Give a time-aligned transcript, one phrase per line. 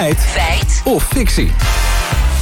[0.00, 0.18] Feit.
[0.18, 0.82] Feit.
[0.84, 1.52] Of fictie.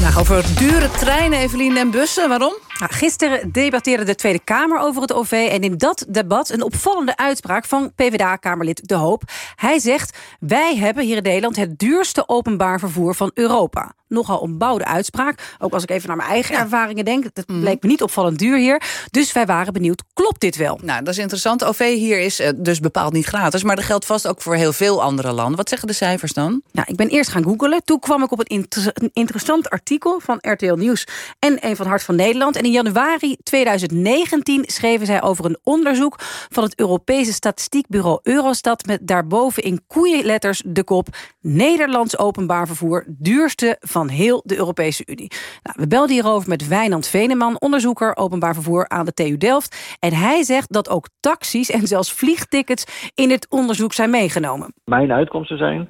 [0.00, 2.28] Nou, over dure treinen, Evelien en bussen.
[2.28, 2.54] Waarom?
[2.78, 5.49] Nou, gisteren debatteerde de Tweede Kamer over het OV...
[5.50, 9.23] en in dat debat een opvallende uitspraak van PvdA-Kamerlid De Hoop.
[9.55, 13.95] Hij zegt, wij hebben hier in Nederland het duurste openbaar vervoer van Europa.
[14.09, 15.56] Nogal ontbouwde uitspraak.
[15.59, 17.34] Ook als ik even naar mijn eigen ervaringen denk.
[17.34, 17.61] Dat Mhm.
[17.61, 18.82] bleek me niet opvallend duur hier.
[19.11, 20.79] Dus wij waren benieuwd, klopt dit wel?
[20.82, 21.64] Nou, dat is interessant.
[21.64, 23.62] OV hier is eh, dus bepaald niet gratis.
[23.62, 25.57] Maar dat geldt vast ook voor heel veel andere landen.
[25.57, 26.63] Wat zeggen de cijfers dan?
[26.72, 27.85] Nou, ik ben eerst gaan googelen.
[27.85, 31.04] Toen kwam ik op een, inter- een interessant artikel van RTL Nieuws
[31.38, 32.56] en een van Hart van Nederland.
[32.56, 36.14] En in januari 2019 schreven zij over een onderzoek
[36.48, 41.08] van het Europese statistiekbureau Eurostat met daarboven in koeienletters de kop
[41.40, 45.30] Nederlands openbaar vervoer duurste van heel de Europese Unie.
[45.62, 49.96] Nou, we belden hierover met Wijnand Veneman, onderzoeker openbaar vervoer aan de TU Delft.
[50.00, 54.74] En hij zegt dat ook taxis en zelfs vliegtickets in het onderzoek zijn meegenomen.
[54.84, 55.88] Mijn uitkomsten zijn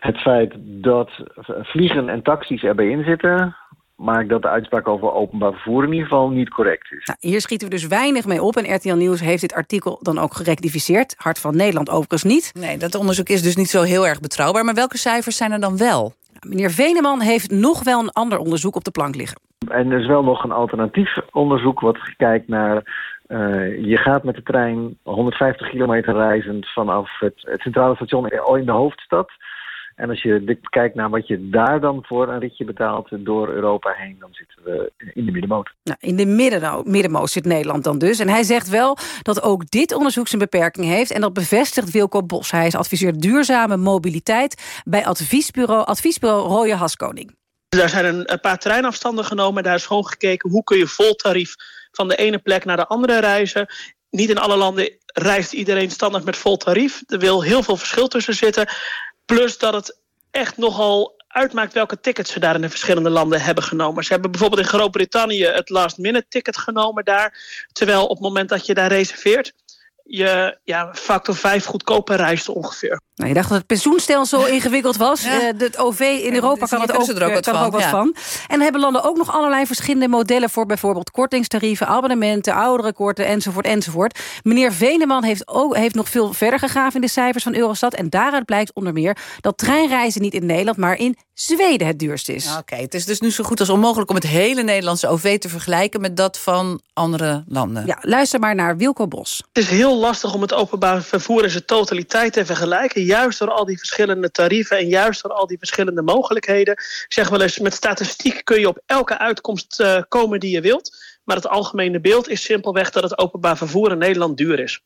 [0.00, 1.10] het feit dat
[1.62, 3.56] vliegen en taxis erbij zitten...
[3.96, 7.06] maar dat de uitspraak over openbaar vervoer in ieder geval niet correct is.
[7.06, 8.56] Nou, hier schieten we dus weinig mee op.
[8.56, 11.14] En RTL Nieuws heeft dit artikel dan ook gerectificeerd.
[11.18, 12.52] Hart van Nederland overigens niet.
[12.54, 14.64] Nee, dat onderzoek is dus niet zo heel erg betrouwbaar.
[14.64, 16.12] Maar welke cijfers zijn er dan wel?
[16.48, 19.40] Meneer Veneman heeft nog wel een ander onderzoek op de plank liggen.
[19.68, 23.08] En er is wel nog een alternatief onderzoek wat kijkt naar...
[23.28, 28.64] Uh, je gaat met de trein 150 kilometer reizend vanaf het, het centrale station in
[28.64, 29.30] de hoofdstad...
[30.00, 33.94] En als je kijkt naar wat je daar dan voor een ritje betaalt door Europa
[33.96, 35.70] heen, dan zitten we in de middenmoot.
[35.82, 38.18] Nou, in de midden, middenmoot zit Nederland dan dus.
[38.18, 41.10] En hij zegt wel dat ook dit onderzoek zijn beperking heeft.
[41.10, 42.50] En dat bevestigt Wilco Bos.
[42.50, 47.36] Hij is adviseur duurzame mobiliteit bij adviesbureau, adviesbureau Rooie Haskoning.
[47.68, 49.62] Daar zijn een, een paar treinafstanden genomen.
[49.62, 51.54] Daar is gewoon gekeken hoe kun je vol tarief
[51.90, 53.66] van de ene plek naar de andere reizen.
[54.10, 57.02] Niet in alle landen reist iedereen standaard met vol tarief.
[57.06, 58.68] Er wil heel veel verschil tussen zitten.
[59.30, 59.98] Plus dat het
[60.30, 64.04] echt nogal uitmaakt welke tickets ze daar in de verschillende landen hebben genomen.
[64.04, 67.38] Ze hebben bijvoorbeeld in Groot-Brittannië het last minute ticket genomen daar.
[67.72, 69.52] Terwijl op het moment dat je daar reserveert,
[70.04, 73.00] je ja, factor 5 goedkoper reist ongeveer.
[73.20, 75.22] Nou, je dacht dat het pensioenstelsel ingewikkeld was.
[75.22, 75.40] Ja.
[75.40, 77.64] Uh, het OV in Europa kan het ook, er ook wat kan van.
[77.64, 77.90] ook wat ja.
[77.90, 78.14] van.
[78.48, 80.50] En hebben landen ook nog allerlei verschillende modellen...
[80.50, 84.18] voor bijvoorbeeld kortingstarieven, abonnementen, ouderenkorten enzovoort enzovoort.
[84.42, 87.94] Meneer Veneman heeft, ook, heeft nog veel verder gegraven in de cijfers van Eurostat.
[87.94, 90.76] En daaruit blijkt onder meer dat treinreizen niet in Nederland...
[90.76, 92.48] maar in Zweden het duurst is.
[92.50, 94.10] Oké, okay, het is dus nu zo goed als onmogelijk...
[94.10, 97.86] om het hele Nederlandse OV te vergelijken met dat van andere landen.
[97.86, 99.42] Ja, luister maar naar Wilco Bos.
[99.52, 103.50] Het is heel lastig om het openbaar vervoer in zijn totaliteit te vergelijken juist door
[103.50, 106.74] al die verschillende tarieven en juist door al die verschillende mogelijkheden.
[107.08, 110.96] Zeg wel eens, met statistiek kun je op elke uitkomst uh, komen die je wilt.
[111.24, 114.80] Maar het algemene beeld is simpelweg dat het openbaar vervoer in Nederland duur is.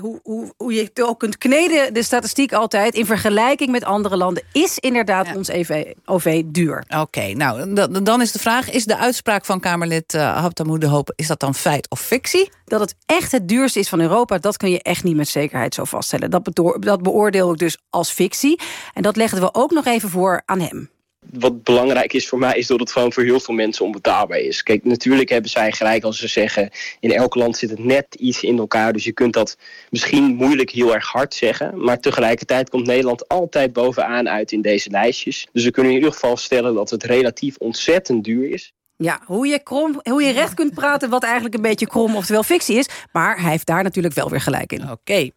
[0.00, 2.94] Hoe, hoe, hoe je het ook kunt kneden, de statistiek altijd...
[2.94, 5.36] in vergelijking met andere landen, is inderdaad ja.
[5.36, 6.84] ons EV, OV duur.
[6.88, 8.70] Oké, okay, nou, dan is de vraag...
[8.70, 11.12] is de uitspraak van Kamerlid uh, Haptamoe de Hoop...
[11.16, 12.50] is dat dan feit of fictie?
[12.64, 14.38] Dat het echt het duurste is van Europa...
[14.38, 16.30] dat kun je echt niet met zekerheid zo vaststellen.
[16.30, 16.50] Dat,
[16.80, 18.60] dat beoordeel ik dus als fictie.
[18.92, 20.92] En dat legden we ook nog even voor aan hem
[21.30, 24.62] wat belangrijk is voor mij, is dat het gewoon voor heel veel mensen onbetaalbaar is.
[24.62, 26.70] Kijk, natuurlijk hebben zij gelijk als ze zeggen...
[27.00, 28.92] in elk land zit het net iets in elkaar.
[28.92, 29.56] Dus je kunt dat
[29.90, 31.84] misschien moeilijk heel erg hard zeggen.
[31.84, 35.48] Maar tegelijkertijd komt Nederland altijd bovenaan uit in deze lijstjes.
[35.52, 38.72] Dus we kunnen in ieder geval stellen dat het relatief ontzettend duur is.
[38.96, 42.42] Ja, hoe je, krom, hoe je recht kunt praten wat eigenlijk een beetje krom oftewel
[42.42, 42.88] fictie is.
[43.12, 44.82] Maar hij heeft daar natuurlijk wel weer gelijk in.
[44.82, 44.92] Oké.
[44.92, 45.32] Okay.